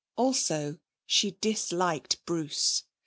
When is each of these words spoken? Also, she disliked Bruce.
Also, 0.15 0.79
she 1.05 1.29
disliked 1.39 2.25
Bruce. 2.25 2.85